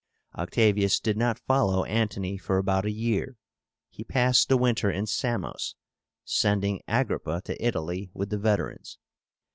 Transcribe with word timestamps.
Octavius 0.35 0.99
did 0.99 1.15
not 1.15 1.37
follow 1.37 1.83
Antony 1.83 2.35
for 2.35 2.57
about 2.57 2.85
a 2.87 2.91
year. 2.91 3.37
He 3.87 4.03
passed 4.03 4.49
the 4.49 4.57
winter 4.57 4.89
in 4.89 5.05
Samos, 5.05 5.75
sending 6.25 6.81
Agrippa 6.87 7.43
to 7.45 7.63
Italy 7.63 8.09
with 8.11 8.31
the 8.31 8.39
veterans. 8.39 8.97